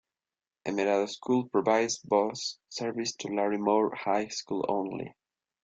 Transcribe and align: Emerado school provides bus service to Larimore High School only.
Emerado 0.65 1.05
school 1.07 1.47
provides 1.47 1.99
bus 1.99 2.57
service 2.69 3.13
to 3.17 3.27
Larimore 3.27 3.93
High 3.93 4.29
School 4.29 4.65
only. 4.67 5.13